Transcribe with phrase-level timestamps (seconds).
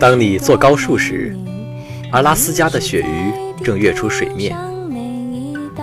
[0.00, 1.36] 当你坐高树时，
[2.12, 3.32] 阿拉斯加的鳕鱼
[3.64, 4.54] 正跃出水面；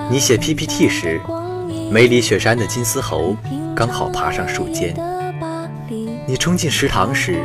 [0.10, 1.20] 你写 PPT 时，
[1.91, 3.36] 梅里雪山的金丝猴
[3.76, 4.94] 刚好爬上树尖；
[6.26, 7.44] 你冲进食堂时，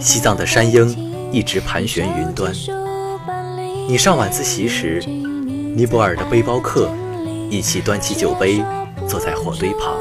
[0.00, 2.52] 西藏的山鹰一直盘旋云端；
[3.88, 6.90] 你上晚自习时，尼泊尔的背包客
[7.48, 8.64] 一起端起酒杯，
[9.06, 9.94] 坐在火堆旁。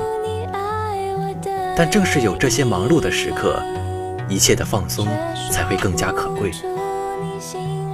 [1.75, 3.61] 但正是有这些忙碌的时刻，
[4.29, 5.07] 一切的放松
[5.51, 6.51] 才会更加可贵。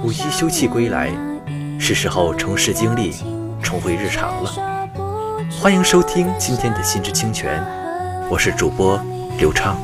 [0.02, 1.10] 五一休憩归来，
[1.78, 3.14] 是时候重拾精力，
[3.62, 4.50] 重回日常了。
[5.60, 7.64] 欢迎收听今天的心之清泉，
[8.28, 9.00] 我是主播
[9.38, 9.78] 刘畅，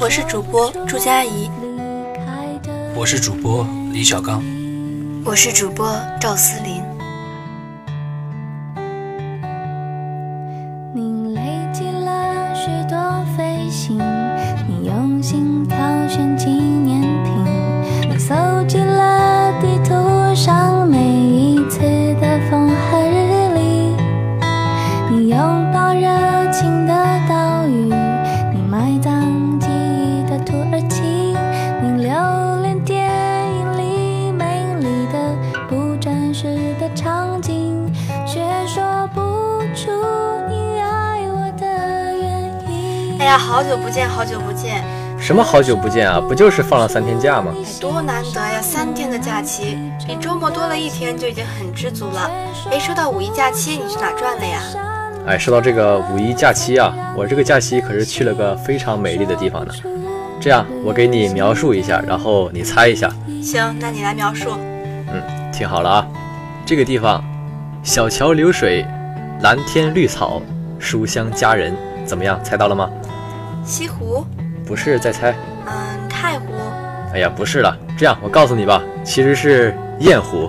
[0.00, 1.50] 我是主播朱佳怡，
[2.94, 4.42] 我是主播李小刚，
[5.24, 6.75] 我是主播赵思林。
[43.26, 44.84] 呀，好久不见，好久不见！
[45.18, 46.20] 什么好久不见啊？
[46.20, 47.52] 不就是放了三天假吗？
[47.80, 52.30] 多难得呀，三天的假期，比周末多了一天就已经很知足了。
[52.70, 54.60] 哎，说到五一假期，你去哪转了呀？
[55.26, 59.74] 哎，说到这个五一假期啊，我这个假期可是去了个非常美丽的地方呢。
[60.40, 63.10] 这样，我给你描述一下，然后你猜一下。
[63.42, 64.50] 行，那你来描述。
[65.08, 65.20] 嗯，
[65.52, 66.06] 听好了啊，
[66.64, 67.24] 这个地方，
[67.82, 68.86] 小桥流水，
[69.40, 70.40] 蓝天绿草，
[70.78, 72.38] 书香佳人，怎么样？
[72.44, 72.88] 猜到了吗？
[73.66, 74.24] 西湖
[74.64, 75.34] 不是，再猜。
[75.66, 76.46] 嗯，太湖。
[77.12, 77.76] 哎呀，不是了。
[77.98, 80.48] 这样，我告诉你吧，其实是雁湖。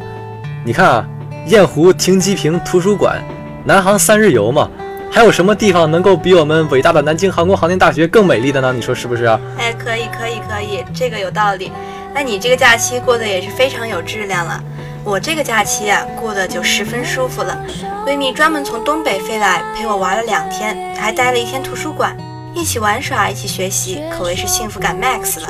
[0.64, 1.06] 你看啊，
[1.48, 3.20] 雁湖、停机坪图书馆、
[3.66, 4.70] 南航三日游嘛，
[5.12, 8.72] 还有什么地方能够比我们伟大的南京航空航天大学更美丽的呢？
[8.72, 9.40] 你说是不是啊？
[9.58, 11.72] 哎，可以，可以，可以，这个有道理。
[12.14, 14.64] 那你这个假期过得也是非常有质量了。
[15.04, 17.58] 我这个假期啊，过得就十分舒服了。
[18.06, 22.16] 闺蜜专门从东北飞来陪我玩了两天，还待了一天图书馆。
[22.54, 25.48] 一起玩耍，一起学习，可谓是幸福感 max 了。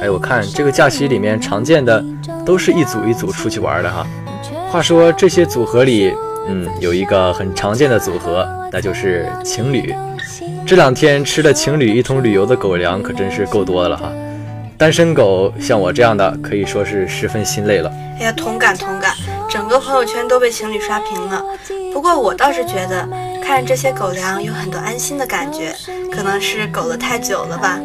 [0.00, 2.02] 哎，我看这个假期里面常见的
[2.44, 4.06] 都是一组一组出去玩的哈。
[4.70, 6.14] 话说这些组合里，
[6.48, 9.94] 嗯，有一个很常见的组合，那就是情侣。
[10.66, 14.10] 这两天吃了情侣一同旅游的狗粮可真是够多的了哈。
[14.76, 17.90] 单身狗像我这样的可以说是十分心累了。
[18.18, 19.14] 哎呀，同感同感，
[19.48, 21.42] 整个朋友圈都被情侣刷屏了。
[21.92, 23.08] 不过我倒是觉得。
[23.46, 25.72] 看这些狗粮，有很多安心的感觉，
[26.12, 27.78] 可能是狗了太久了吧。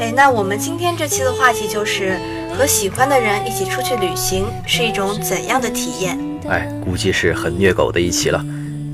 [0.00, 2.18] 哎，那我们今天这期的话题就是
[2.56, 6.18] 和喜欢的人一起出去旅行是一种怎样的体验？
[6.48, 8.42] 哎，估计是很虐狗的一期了。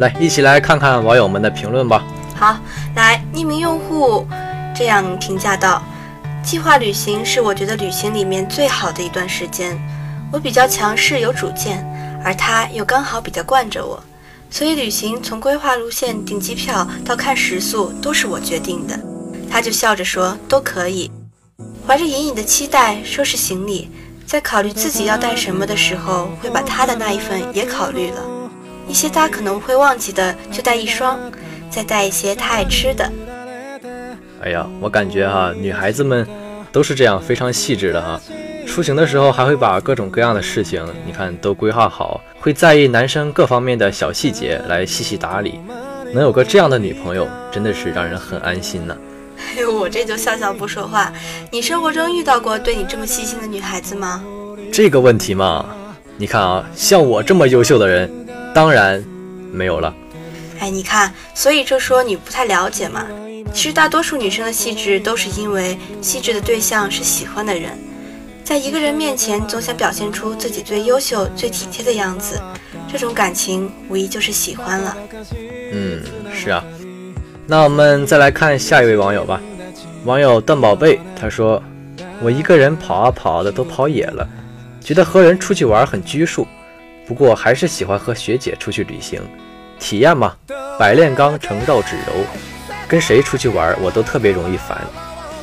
[0.01, 2.05] 来，一起来看看网友们的评论吧。
[2.35, 2.59] 好，
[2.97, 4.27] 来，匿名用户
[4.75, 5.81] 这样评价道：
[6.43, 9.81] 计划旅行是我觉得旅行里面最好的一段时间。
[10.33, 11.87] 我比较强势有主见，
[12.25, 14.03] 而他又刚好比较惯着我。
[14.51, 18.99] 所以旅行从规划路线、订机票到看食宿都是我决定的，
[19.49, 21.11] 他就笑着说都可以。
[21.87, 23.89] 怀着隐隐的期待收拾行李，
[24.27, 28.23] 在考虑自己要带什么的时候，会把他的那一份也考虑了。
[28.89, 31.19] 一些他可能会忘记的就带一双，
[31.71, 33.11] 再带一些他爱吃的。
[34.43, 36.27] 哎呀，我感觉哈，女孩子们
[36.73, 38.21] 都是这样，非常细致的哈。
[38.67, 45.61] 出行的时候还会把各种各样的事情，你看都规划好，会在意男生各方面的小细节来细细打理。
[46.13, 48.97] 能有个这样的女朋友，真的是让人很安心呢。
[49.39, 51.13] 哎呦，我这就笑笑不说话。
[51.51, 54.25] 你生活中遇到过对你这么细心的女孩子吗？
[54.73, 55.67] 这个问题嘛，
[56.17, 58.11] 你看啊，像我这么优秀的人，
[58.55, 59.05] 当然
[59.53, 59.95] 没有了。
[60.59, 63.07] 哎，你看，所以就说你不太了解嘛。
[63.53, 67.79] 其实大多数女生的细致，都是因为细致的对象是喜欢的人。
[68.51, 72.43] 在一个人面前，总想表现出自己最优秀、最体贴的样子，
[72.91, 74.97] 这种感情无疑就是喜欢了。
[75.71, 76.03] 嗯，
[76.35, 76.65] 是啊。
[77.47, 79.41] 那我们再来看下一位网友吧。
[80.05, 81.63] 网友段宝贝他说
[82.21, 84.29] ：“我一个人跑啊跑的都跑野了，
[84.81, 86.45] 觉得和人出去玩很拘束。
[87.07, 89.23] 不过还是喜欢和学姐出去旅行，
[89.79, 90.35] 体验嘛，
[90.77, 92.25] 百炼钢成绕指柔。
[92.89, 94.77] 跟谁出去玩我都特别容易烦，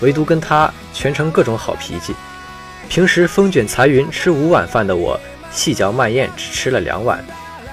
[0.01, 2.13] 唯独跟他全程各种好脾气。”
[2.89, 5.19] 平时风卷残云吃五碗饭的我，
[5.51, 7.23] 细嚼慢咽只吃了两碗，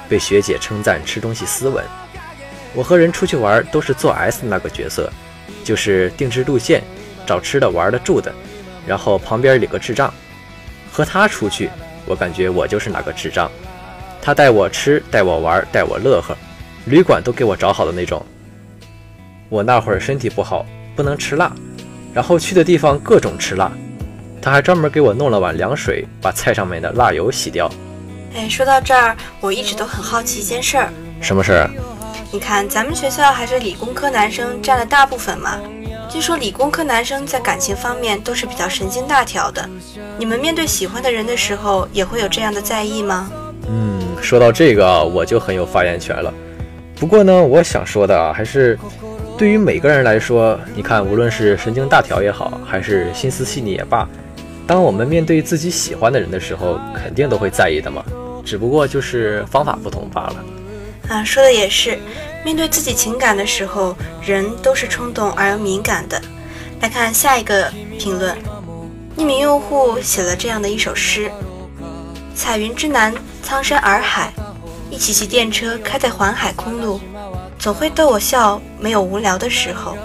[0.08, 1.82] 被学姐称赞吃东西斯文。
[2.74, 5.10] 我和人出去玩都是做 S 那个角色，
[5.62, 6.82] 就是定制路线，
[7.24, 8.34] 找吃的、玩的、住的，
[8.86, 10.12] 然后旁边有个智障。
[10.92, 11.70] 和他出去，
[12.06, 13.50] 我感觉我就是那个智障。
[14.20, 16.36] 他带我吃，带我玩，带我乐呵，
[16.86, 18.24] 旅馆都给我找好的那种。
[19.48, 20.66] 我那会儿身体不好，
[20.96, 21.52] 不能吃辣，
[22.12, 23.70] 然后去的地方各种吃辣。
[24.44, 27.66] 他还专门给我弄了碗凉水，把菜上面的辣油洗掉。
[28.36, 30.90] 哎，说到这儿，我一直都很好奇一件事儿。
[31.18, 31.70] 什么事儿？
[32.30, 35.58] 你看，咱们学校还是理工科男生占了大部分嘛。
[36.10, 39.66] 据说理工科男生在感情方面都是比较神经大条的。
[40.18, 43.30] 你们面对喜欢的人的时候，也会有这样的在意吗？
[43.66, 46.30] 嗯，说到这个，我就很有发言权了。
[46.96, 48.78] 不过呢，我想说的啊，还是
[49.38, 54.06] 对于每个人来说，你看，无论是神经大条也好，还是心思细腻也罢，
[54.66, 58.04] 当我们面对自己喜欢的人的时候，肯定都会在意的嘛。
[58.44, 60.44] 只不过就是方法不同罢了。
[61.08, 61.98] 啊，说的也是。
[62.44, 66.20] 面对自己情感的时候，人都是冲动而又敏感的。
[66.80, 68.36] 来看下一个评论，
[69.16, 71.30] 匿名用户写了这样的一首诗：
[72.34, 74.32] 彩云之南，苍山洱海，
[74.90, 77.00] 一起骑电车开在环海公路，
[77.58, 79.96] 总会逗我笑，没有无聊的时候。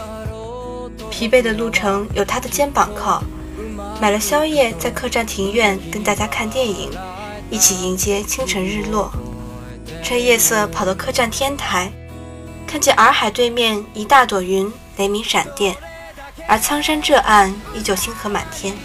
[1.09, 3.21] 疲惫的路程有他的肩膀靠，
[4.00, 6.90] 买了宵夜在客栈庭院跟大家看电影，
[7.50, 9.12] 一起迎接清晨日落。
[10.01, 11.92] 趁夜色跑到客栈天台。
[12.66, 15.75] 看见洱海对面一大朵云，雷鸣闪电，
[16.48, 18.75] 而苍山这岸依旧星河满天。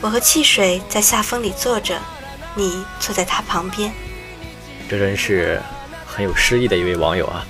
[0.00, 1.98] 我和汽水在夏风里坐着，
[2.54, 3.92] 你坐在他旁边。
[4.88, 5.60] 这真是
[6.06, 7.46] 很有诗意的一位网友啊！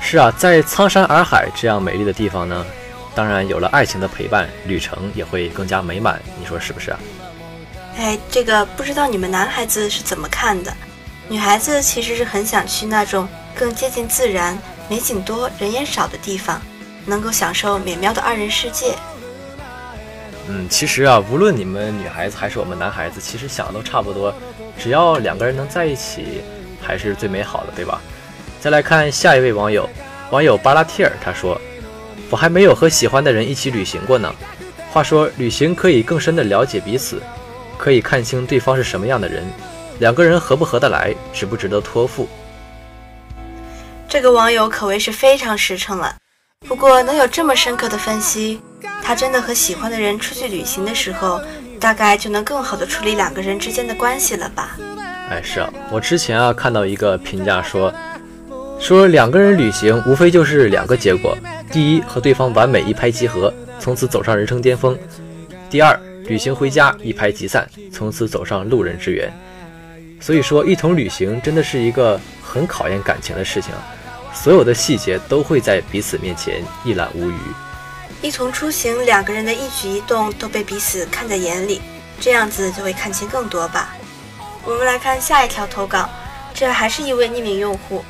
[0.00, 2.64] 是啊，在苍山洱海这样美丽的地方呢，
[3.14, 6.20] 当然有了爱情的陪伴，旅程也会更加美满。
[6.38, 6.98] 你说是不是啊？
[7.96, 10.74] 哎，这个不知道你们男孩子是怎么看的？
[11.28, 13.28] 女孩子其实是很想去那种。
[13.54, 16.58] 更接近自然、美景多、人烟少的地方，
[17.04, 18.94] 能够享受美妙的二人世界。
[20.48, 24.34] 嗯，其实啊，无论你们女孩子还是我们男孩子，其实想的都差不多，
[24.78, 26.40] 只要两个人能在一起，
[26.80, 28.00] 还是最美好的，对吧？
[28.58, 29.86] 再来看下一位网友，
[30.30, 31.60] 网友巴拉提尔，他说
[32.32, 34.34] ：“我还没有和喜欢的人一起旅行过呢。
[34.90, 37.20] 话说，旅行可以更深的了解彼此，
[37.76, 39.44] 可以看清对方是什么样的人，
[39.98, 42.26] 两个人合不合得来，值不值得托付。”
[44.08, 46.16] 这个网友可谓是非常实诚了，
[46.66, 48.62] 不过能有这么深刻的分析，
[49.02, 51.38] 他真的和喜欢的人出去旅行的时候，
[51.78, 54.78] 大概就能更好的处理两个人之间的关系了吧？
[55.28, 57.92] 哎，是啊，我之前啊看到一个评价说，
[58.82, 61.38] 说两个人旅行无非就是两个结果：
[61.70, 64.92] 第一，和对方完美一拍即合，从此走上人生巅峰；
[65.70, 69.32] 第二，旅行回家一拍即散，从此走上路人之缘。
[70.18, 73.72] 所以说，一同旅行真的是一个很考验感情的事情。
[74.34, 77.34] 所有的细节都会在彼此面前一览无余。
[78.20, 81.80] 一同出行，两个人的一举一动都被彼此看在眼里，
[82.18, 83.94] 这样子就会看清更多吧。
[84.64, 86.10] 我们来看下一条投稿，
[86.52, 88.04] 这还是一位匿名用户。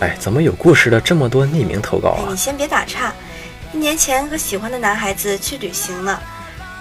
[0.00, 2.28] 哎，怎么有故事的这么多匿名投稿啊？
[2.28, 3.12] 你先别打岔。
[3.72, 6.22] 一年前和喜欢的男孩子去旅行了，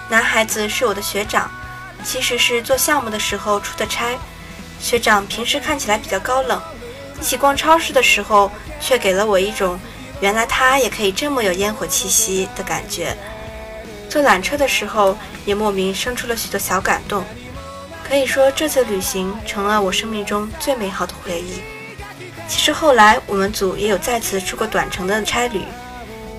[0.10, 1.50] 男孩子是我的学长，
[2.04, 4.18] 其实是做项目的时候出的差。
[4.80, 6.62] 学长平时看起来比较高冷。
[7.20, 9.80] 一起逛超市的时候，却给了我一种
[10.20, 13.16] 原来他也可以这么有烟火气息的感觉。
[14.10, 17.24] 坐缆车的时候，也莫名生出了许多小感动。
[18.08, 21.62] 可以说，这次旅行成了我生命中最美好的回忆。
[22.48, 25.62] 其实后来我们组也有再次出过短程的差旅，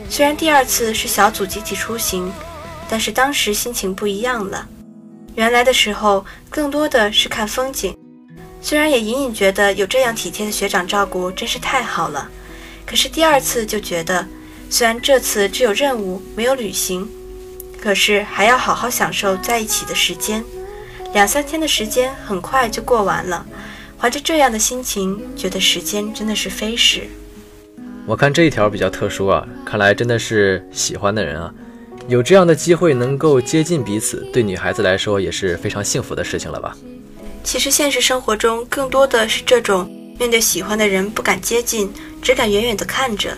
[0.08, 2.32] 虽然第二次是小组集体出行，
[2.88, 4.66] 但是当时心情不一样了。
[5.34, 7.96] 原来的时候，更多的是看风景。
[8.62, 12.28] 虽然也隐隐觉得有这样体贴的学长照顾真是太好了，
[12.86, 14.26] 可是第二次就觉得，
[14.70, 17.08] 虽然这次只有任务没有旅行，
[17.80, 20.44] 可是还要好好享受在一起的时间。
[21.12, 23.44] 两三天的时间很快就过完了，
[23.98, 27.02] 怀着这样的心情，觉得时间真的是飞逝。
[28.06, 31.52] 我看这一条比较特殊啊，看来真的是喜欢的人啊，
[32.06, 36.76] 有这样的机会能够接近彼此，对女孩子来说也是非常幸福的事情了吧。
[37.42, 43.36] 其实现实生活中更多的是这种面对喜欢的人不敢接近，只敢远远地看着。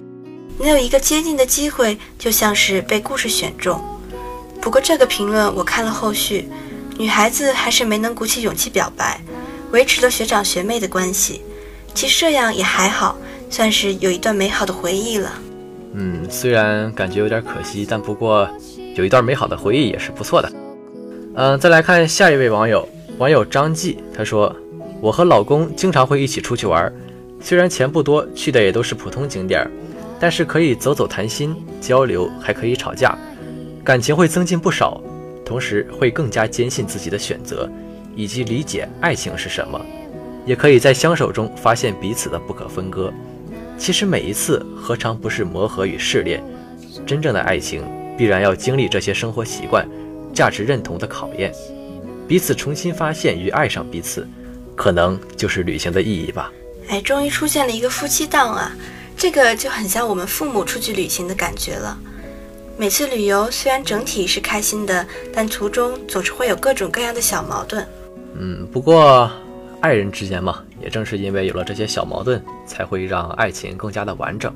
[0.58, 3.80] 能有一个接近的机会，就像是被故事选中。
[4.60, 6.48] 不过这个评论我看了后续，
[6.98, 9.20] 女孩子还是没能鼓起勇气表白，
[9.72, 11.42] 维持了学长学妹的关系。
[11.94, 13.16] 其实这样也还好，
[13.50, 15.32] 算是有一段美好的回忆了。
[15.94, 18.48] 嗯，虽然感觉有点可惜，但不过
[18.94, 20.52] 有一段美好的回忆也是不错的。
[21.34, 22.88] 嗯，再来看下一位网友。
[23.18, 24.54] 网友张继他说
[25.02, 26.92] ：“我和老公经常会一起出去玩，
[27.40, 29.68] 虽然钱不多，去的也都是普通景点，
[30.20, 33.18] 但是可以走走谈心、交流，还可以吵架，
[33.82, 35.00] 感情会增进不少。
[35.44, 37.68] 同时会更加坚信自己的选择，
[38.18, 39.80] 以及理解爱情是什么，
[40.44, 43.12] 也可以在相守中发现彼此的不可分割。
[43.78, 46.42] 其实每一次何尝不是磨合与试炼？
[47.06, 47.86] 真正的爱情
[48.18, 49.88] 必然要经历这些生活习惯、
[50.34, 51.52] 价值认同的考验，
[52.26, 54.26] 彼此重新发现与爱上彼此，
[54.74, 56.50] 可能就是旅行的意义吧。
[56.88, 58.74] 哎，终于出现了一个夫妻档啊！
[59.16, 61.96] 这个就很像我们父母出去旅行的感觉了。
[62.76, 67.86] 每次旅游虽然整体是开心的，但途中总是会有各种各样的小矛盾。
[68.36, 69.30] 嗯，不过
[69.80, 74.52] 爱人之间嘛，也正是因为有了这些小矛盾，才会让爱情更加的完整。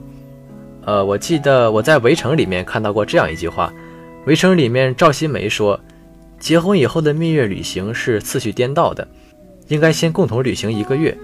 [0.84, 3.72] 呃，我记得我在《围城》里面看到过这样一句话，
[4.26, 5.78] 《围城》里面赵新梅说，
[6.38, 9.06] 结婚以后的蜜月旅行是次序颠倒的，
[9.68, 11.16] 应该先共同旅行一个月，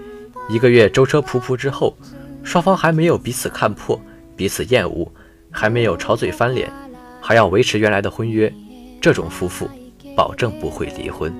[0.49, 1.95] 一个月舟车仆仆之后。
[2.41, 3.99] 双方还没有彼此看破、
[4.35, 5.11] 彼此厌恶，
[5.51, 6.71] 还没有吵嘴翻脸，
[7.19, 8.51] 还要维持原来的婚约，
[9.01, 9.69] 这种夫妇
[10.15, 11.31] 保证不会离婚。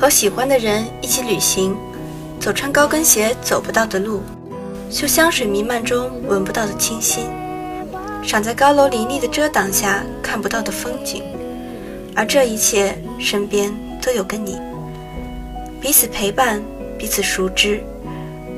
[0.00, 1.76] 和喜欢的人一起旅行，
[2.38, 4.22] 走穿高跟鞋走不到的路，
[4.88, 7.26] 嗅香水弥漫中闻不到的清新，
[8.22, 11.22] 赏在高楼林立的遮挡下看不到的风景，
[12.14, 14.58] 而这一切身边都有个你，
[15.80, 16.62] 彼此陪伴，
[16.98, 17.80] 彼此熟知，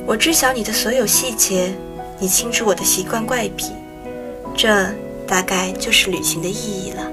[0.06, 1.72] 我知晓你的所有细节，
[2.18, 3.72] 你清楚我的习惯怪癖，
[4.56, 4.86] 这
[5.26, 7.11] 大概就是旅行的意义了。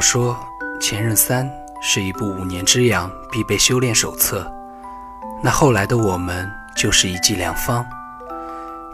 [0.00, 0.36] 说
[0.80, 1.46] 《前任三》
[1.82, 4.50] 是一部五年之痒必备修炼手册，
[5.42, 7.84] 那后来的我们就是一剂良方，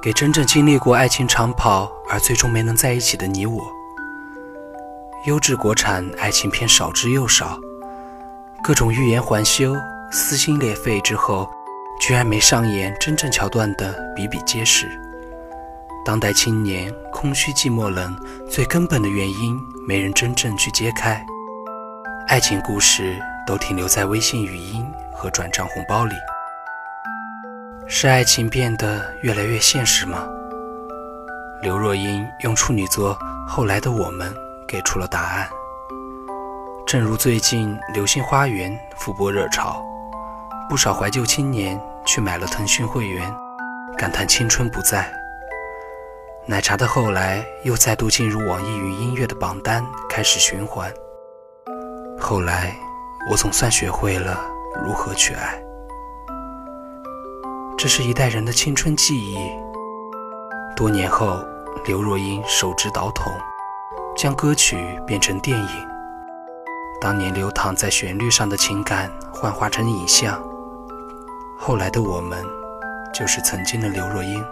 [0.02, 3.62] 给真正经历过爱情长跑而最终没能在一起的你我。
[5.26, 7.58] 优质国产爱情片少之又少，
[8.62, 9.76] 各种欲言还休、
[10.10, 11.48] 撕心裂肺之后，
[12.00, 14.86] 居然没上演真正桥段的比比皆是。
[16.06, 18.16] 当代青年空虚、寂寞、冷，
[18.48, 21.20] 最根本的原因没人真正去揭开。
[22.28, 26.14] 爱情故事都停留在微信语音和转账红包里。
[27.88, 30.24] 是爱情变得越来越现实吗？
[31.60, 34.32] 刘若英用处女作《后来的我们》
[34.64, 35.48] 给出了答案。
[36.86, 39.84] 正如最近《流星花园》复播热潮，
[40.68, 43.28] 不少怀旧青年去买了腾讯会员，
[43.98, 45.12] 感叹青春不在。
[46.48, 50.88] 奶茶的后来又再度进入网易云音乐的榜单，开始循环。
[52.20, 52.72] 后来，
[53.28, 54.40] 我总算学会了
[54.84, 55.60] 如何去爱。
[57.76, 59.36] 这是一代人的青春记忆。
[60.76, 61.44] 多年后，
[61.84, 63.32] 刘若英手执导筒，
[64.16, 65.88] 将歌曲变成电影。
[67.00, 70.40] 当年流淌在旋律上的情感幻化成影像。
[71.58, 72.40] 后来的我们，
[73.12, 74.44] 就是曾经的刘若英。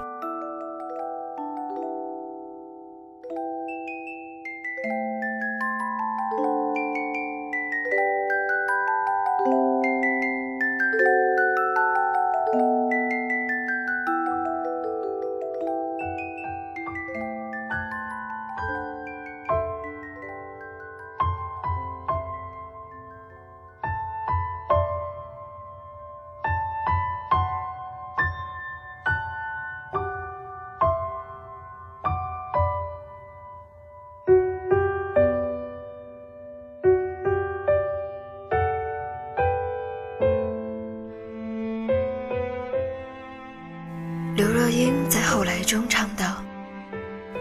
[44.37, 46.43] 刘若英在后来中唱道：“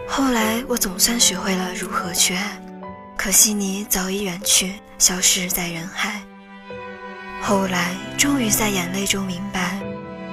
[0.06, 2.56] 后来我总算学会了如何去爱，
[3.16, 6.20] 可惜你早已远去，消失在人海。
[7.42, 9.80] 后来终于在眼泪中明白，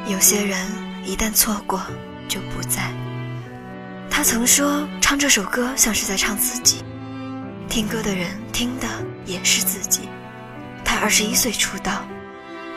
[0.05, 0.67] 有些人
[1.03, 1.81] 一旦错过，
[2.27, 2.93] 就不在。”
[4.07, 6.83] 他曾说，唱这首歌像是在唱自己，
[7.67, 8.87] 听歌的人听的
[9.25, 10.01] 也是自己。
[10.85, 12.05] 他二十一岁出道，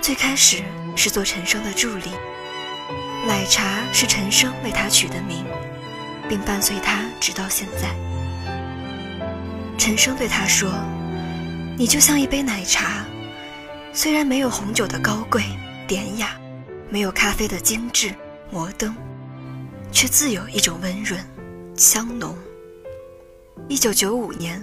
[0.00, 0.62] 最开始
[0.96, 2.12] 是做陈升的助理。
[3.26, 5.44] 奶茶是陈升为他取的名，
[6.28, 7.94] 并伴随他直到现在。
[9.78, 10.70] 陈升对他说
[11.78, 13.04] ：“你就像一杯奶茶，
[13.92, 15.42] 虽然没有红酒的高贵
[15.86, 16.38] 典雅，
[16.90, 18.14] 没有咖啡的精致
[18.50, 18.94] 摩登。”
[19.92, 21.24] 却自有一种温润、
[21.76, 22.36] 香浓。
[23.68, 24.60] 一九九五年，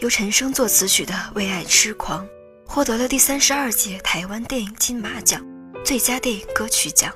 [0.00, 2.24] 由陈升作词曲的《为爱痴狂》
[2.66, 5.44] 获得了第三十二届台湾电影金马奖
[5.84, 7.14] 最佳电影歌曲奖。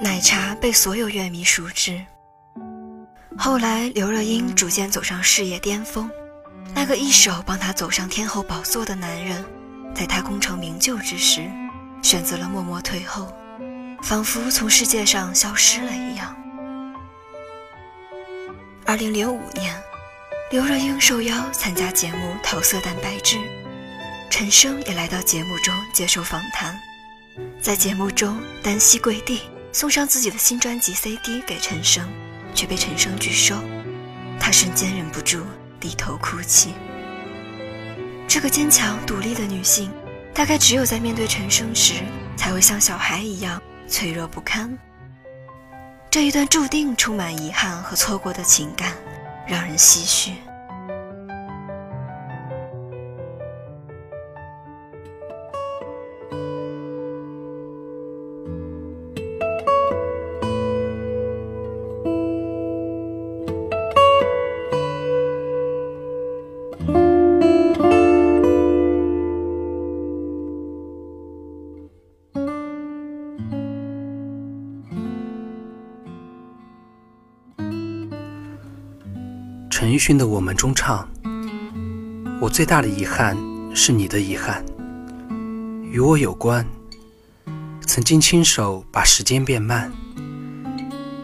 [0.00, 2.04] 奶茶被所有乐迷熟知。
[3.38, 6.10] 后来，刘若英逐渐走上事业巅峰，
[6.74, 9.44] 那个一手帮她走上天后宝座的男人，
[9.94, 11.48] 在她功成名就之时，
[12.02, 13.32] 选择了默默退后。
[14.02, 16.36] 仿佛从世界上消失了一样。
[18.84, 19.74] 二零零五年，
[20.50, 23.36] 刘若英受邀参加节目《桃色蛋白质》，
[24.28, 26.78] 陈升也来到节目中接受访谈。
[27.62, 29.40] 在节目中，单膝跪地
[29.74, 32.08] 送上自己的新专辑 CD 给陈升，
[32.54, 33.56] 却被陈升拒收。
[34.38, 35.44] 她瞬间忍不住
[35.80, 36.74] 低头哭泣。
[38.28, 39.90] 这个坚强独立的女性，
[40.32, 41.94] 大概只有在面对陈升时，
[42.36, 43.60] 才会像小孩一样。
[43.88, 44.78] 脆弱不堪，
[46.08, 48.94] 这一段注定充满遗憾和错过的情感，
[49.46, 50.34] 让人唏嘘。
[79.94, 81.08] 陈奕迅的《我们》中唱
[82.42, 83.38] ：“我最大的遗憾
[83.76, 84.64] 是你的遗憾，
[85.84, 86.66] 与我有关。
[87.86, 89.92] 曾经亲手把时间变慢，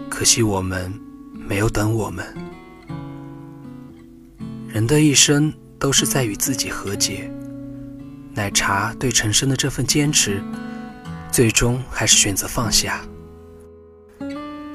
[0.08, 0.92] 可惜我们
[1.34, 2.24] 没有等我们。
[4.68, 7.28] 人的一生都是在与自己和解。
[8.34, 10.40] 奶茶对陈升的这份坚持，
[11.32, 13.00] 最终还是选择放下。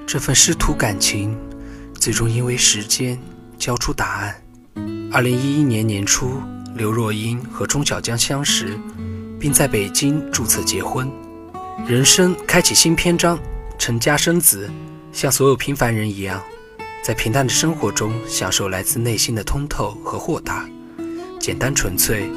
[0.05, 1.33] 这份师徒感情，
[1.93, 3.17] 最终因为时间。”
[3.57, 4.35] 交出答案。
[5.11, 6.41] 二零一一年年初，
[6.75, 8.77] 刘若英和钟小江相识，
[9.39, 11.09] 并在北京注册结婚，
[11.87, 13.39] 人生开启新篇章，
[13.77, 14.69] 成家生子，
[15.11, 16.41] 像所有平凡人一样，
[17.01, 20.65] 在平淡的生活中享受来自内心的通透和豁达，
[21.39, 22.29] 简单纯粹，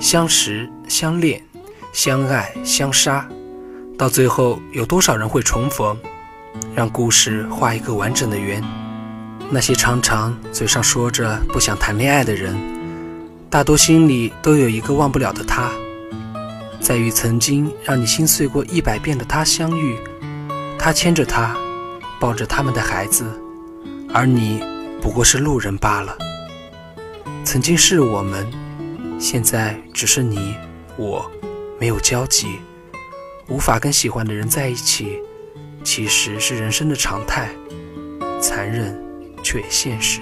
[0.00, 1.42] 相识、相恋、
[1.92, 3.28] 相爱、相杀，
[3.98, 5.98] 到最后有多少人会重逢，
[6.74, 8.62] 让故事画一个完整的圆。
[9.50, 12.54] 那些常常嘴上说着不想谈恋爱的人，
[13.48, 15.70] 大多心里都有一个忘不了的他。
[16.80, 19.96] 在与曾经让你心碎过一百遍的他相遇，
[20.78, 21.56] 他牵着她，
[22.20, 23.24] 抱着他们的孩子，
[24.12, 24.62] 而你
[25.00, 26.16] 不过是路人罢了。
[27.42, 28.46] 曾经是我们，
[29.18, 30.54] 现在只是你
[30.96, 31.28] 我，
[31.80, 32.58] 没有交集，
[33.48, 35.18] 无法跟喜欢的人在一起，
[35.82, 37.48] 其实是人生的常态，
[38.40, 39.07] 残忍。
[39.50, 40.20] 却现实。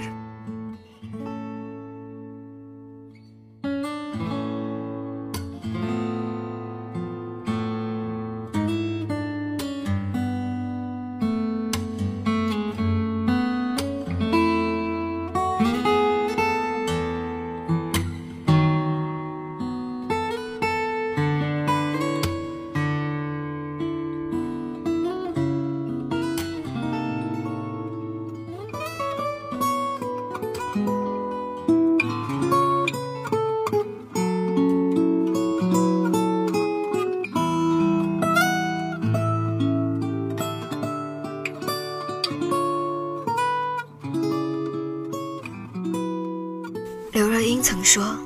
[47.55, 48.17] 曾说，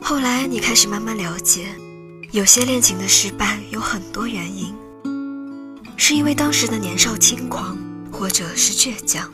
[0.00, 1.68] 后来你开始慢慢了解，
[2.32, 4.74] 有些恋情的失败有很多原因，
[5.96, 7.78] 是因为当时的年少轻狂，
[8.12, 9.30] 或者是倔强，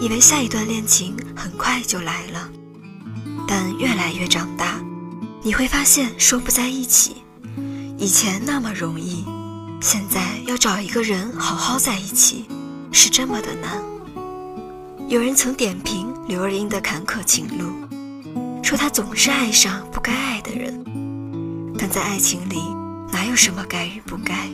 [0.00, 2.48] 以为下一段恋情很快就来了。
[3.46, 4.80] 但越来越长大，
[5.42, 7.16] 你会发现说不在一起，
[7.98, 9.24] 以前那么容易，
[9.82, 12.46] 现在要找一个人好好在一起，
[12.90, 13.82] 是这么的难。
[15.08, 17.72] 有人曾点评刘若英的坎坷情路，
[18.62, 20.84] 说他总是爱上不该爱的人。
[21.78, 22.62] 但在爱情里，
[23.12, 24.48] 哪有什么该与不该？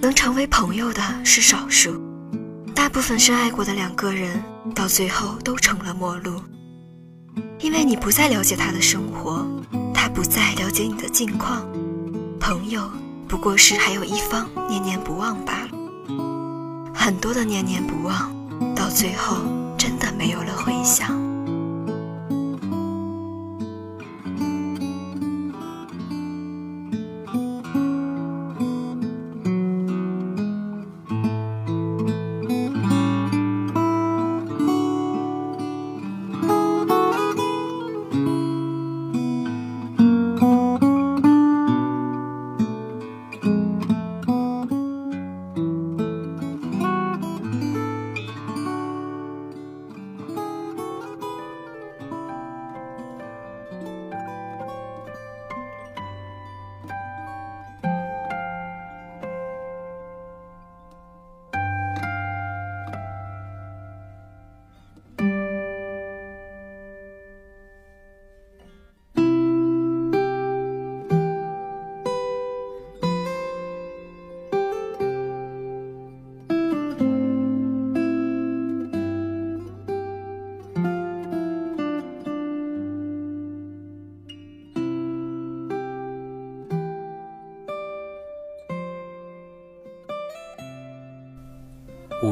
[0.00, 2.00] 能成为朋友的是少数，
[2.74, 4.42] 大部分深爱过的两个人，
[4.74, 6.40] 到最后都成了陌路。
[7.58, 9.46] 因为你不再了解他的生活，
[9.92, 11.66] 他不再了解你的近况，
[12.38, 12.90] 朋友
[13.28, 16.92] 不过是还有一方念念不忘罢了。
[16.94, 18.32] 很多的念念不忘，
[18.74, 19.36] 到最后
[19.76, 21.29] 真的没有了回响。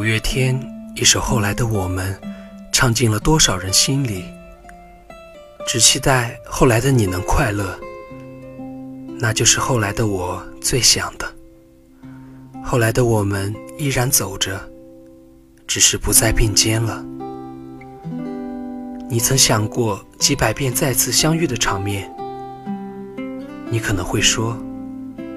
[0.09, 0.59] 五月天
[0.95, 2.15] 一首《后来的我们》，
[2.73, 4.25] 唱进了多少人心里？
[5.67, 7.79] 只期待后来的你能快乐，
[9.19, 11.31] 那就是后来的我最想的。
[12.65, 14.59] 后来的我们依然走着，
[15.67, 17.05] 只是不再并肩了。
[19.11, 22.11] 你曾想过几百遍再次相遇的场面？
[23.71, 24.57] 你可能会说：“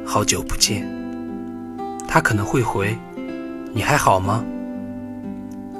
[0.07, 0.87] 好久不见。”
[2.07, 2.97] 他可能会回。
[3.73, 4.45] 你还好吗？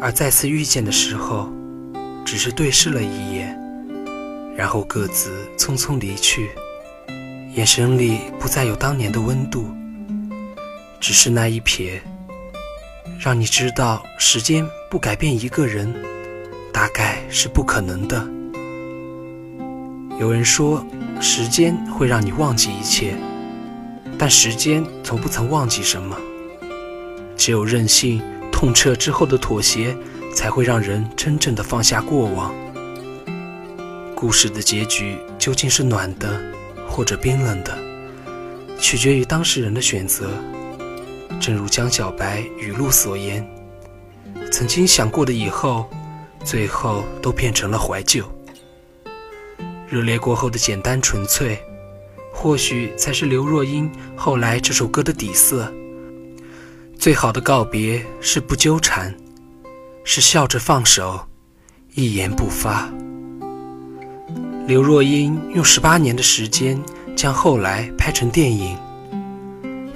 [0.02, 1.48] 而再次遇见的时候，
[2.26, 3.56] 只是对视了一眼，
[4.58, 6.50] 然后各自匆匆离去，
[7.54, 9.68] 眼神里不再有当年的温度，
[11.00, 12.00] 只是那一瞥，
[13.20, 15.94] 让你知道时间不改变一个人，
[16.74, 18.28] 大概是不可能的。
[20.20, 20.84] 有人说，
[21.22, 23.14] 时间会让你忘记一切，
[24.18, 26.18] 但时间从不曾忘记什么。
[27.38, 28.22] 只有任性、
[28.62, 29.98] 痛彻之后的妥协，
[30.36, 32.54] 才会让人真正的放下过往。
[34.14, 36.40] 故事的结局究竟是暖的，
[36.88, 37.76] 或者冰冷的，
[38.78, 40.30] 取决于当事人的选择。
[41.40, 43.44] 正如江小白语录所言
[44.54, 45.90] ：“曾经想过的以后，
[46.44, 48.24] 最后都变成了怀旧。”
[49.90, 51.60] 热烈过后的简单纯粹，
[52.32, 55.74] 或许才是刘若英后来这首歌的底色。
[57.02, 59.12] 最好的告别是不纠缠，
[60.04, 61.20] 是笑着放手，
[61.96, 62.88] 一言不发。
[64.68, 66.80] 刘若英用十八年的时间
[67.16, 68.78] 将后来拍成电影，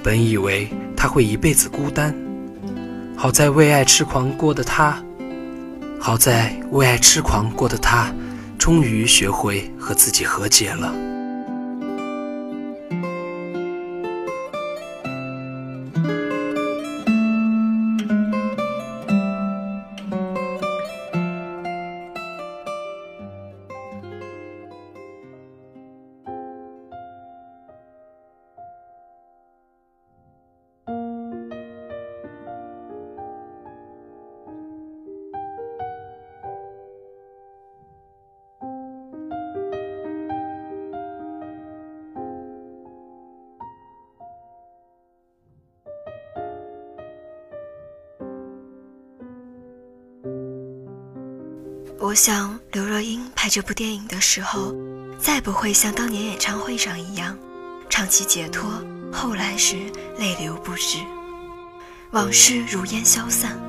[0.02, 2.12] 本以为她会一辈子孤单，
[3.16, 5.00] 好在为爱痴狂过的她，
[6.00, 8.12] 好在为爱痴狂过的她，
[8.58, 10.92] 终于学会和自己和解了。
[52.06, 54.72] 我想，刘若英拍这部电影的时候，
[55.18, 57.36] 再不会像当年演唱会上一样，
[57.90, 58.70] 唱起解脱，
[59.12, 59.74] 后来时
[60.16, 60.98] 泪流不止，
[62.12, 63.60] 往事如烟消散。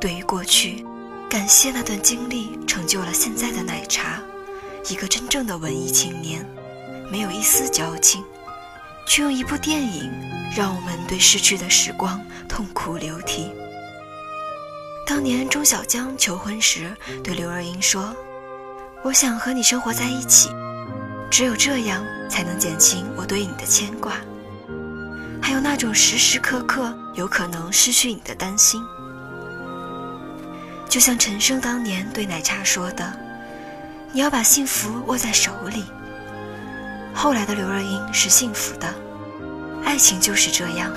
[0.00, 0.86] 对于过去，
[1.28, 4.22] 感谢那段经历成就了现在的奶茶，
[4.88, 6.48] 一个真正的文艺青年，
[7.12, 8.24] 没有一丝矫情，
[9.06, 10.10] 却用一部电影
[10.56, 13.52] 让我们对逝去的时光痛哭流涕。
[15.16, 18.14] 当年钟小江求婚时，对刘若英说
[19.02, 20.50] ：“我想和你生活在一起，
[21.30, 24.12] 只有这样才能减轻我对你的牵挂，
[25.40, 28.84] 还有那种时时刻刻有可能失去你的担心。”
[30.86, 33.10] 就像陈升当年对奶茶说的
[34.12, 35.86] ：“你要把幸福握在手里。”
[37.16, 38.94] 后来的刘若英是幸福的，
[39.82, 40.92] 爱情就是这样。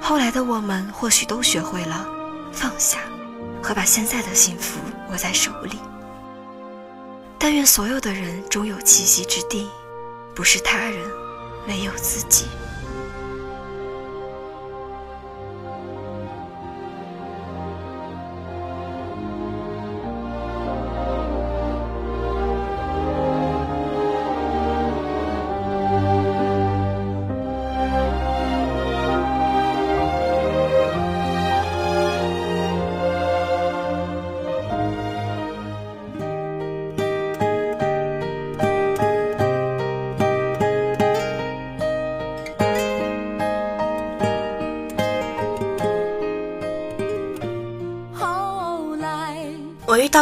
[0.00, 2.08] 后来的我们或许都学会了
[2.50, 3.00] 放下，
[3.62, 5.78] 和把现在的幸福握在手里。
[7.38, 9.68] 但愿所有的人终有栖息之地，
[10.34, 10.98] 不是他人，
[11.68, 12.46] 唯有自己。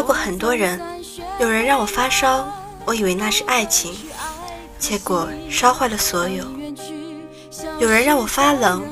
[0.03, 0.81] 过很多人，
[1.39, 2.47] 有人让我发烧，
[2.85, 3.95] 我以为那是爱情，
[4.79, 6.45] 结果烧坏了所有；
[7.79, 8.83] 有人让我发冷，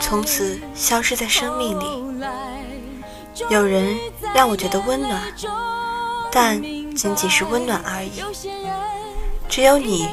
[0.00, 1.84] 从此消失在生命里；
[3.48, 3.96] 有人
[4.34, 5.20] 让我觉得温暖，
[6.30, 6.60] 但
[6.94, 8.22] 仅仅是温暖而已。
[9.48, 10.08] 只有你，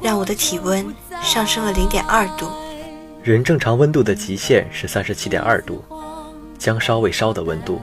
[0.00, 2.50] 让我的体温上升了零点二度。
[3.22, 5.84] 人正常温度的极限是三十七点二度，
[6.58, 7.80] 将烧未烧的温度。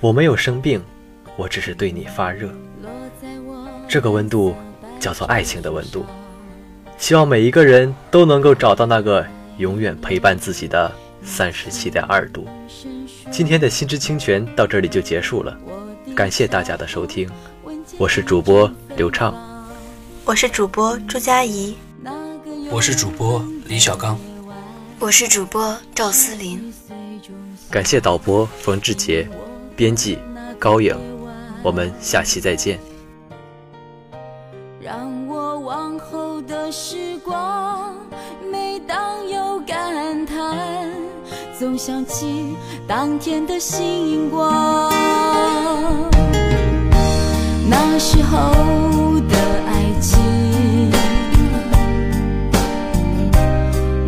[0.00, 0.84] 我没有生病，
[1.36, 2.48] 我只是对你发热。
[3.88, 4.54] 这个温度
[4.98, 6.04] 叫做爱情的温度。
[6.96, 9.26] 希望每一个人都能够找到那个
[9.58, 10.90] 永远陪伴自己的
[11.22, 12.46] 三十七点二度。
[13.30, 15.56] 今天的心之清泉到这里就结束了，
[16.14, 17.28] 感谢大家的收听，
[17.98, 19.34] 我是主播刘畅，
[20.24, 21.76] 我是主播朱佳怡，
[22.70, 24.18] 我是主播李小刚，
[25.00, 26.72] 我是主播赵思林，
[27.70, 29.28] 感谢导播冯志杰。
[29.76, 30.16] 编辑
[30.56, 30.96] 高颖，
[31.64, 32.78] 我们下期再见。
[34.78, 37.96] 让我往后的时光，
[38.52, 40.92] 每当有感叹，
[41.58, 42.54] 总想起
[42.86, 44.92] 当天的星光。
[47.66, 50.20] 那时候的爱情，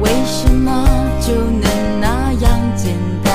[0.02, 0.86] 为什么
[1.22, 3.32] 就能那样简单？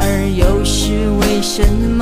[0.00, 2.01] 而又是为什么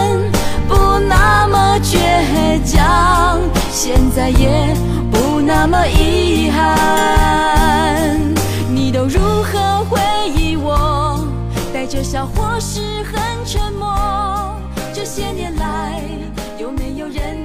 [1.83, 3.39] 倔强
[3.71, 4.73] 现在也
[5.11, 8.19] 不那么遗憾。
[8.69, 9.99] 你都如何回
[10.35, 11.27] 忆我
[11.73, 14.55] 带着笑或是很沉默
[14.93, 16.01] 这些年来
[16.59, 17.40] 有没有人